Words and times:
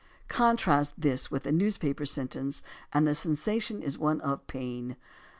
Contrast 0.29 0.95
this 0.99 1.29
with 1.29 1.43
the 1.43 1.51
newspaper 1.51 2.07
sentence 2.07 2.63
and 2.91 3.07
the 3.07 3.13
sensation 3.13 3.83
is 3.83 3.99
one 3.99 4.19
of 4.21 4.47
pain. 4.47 4.95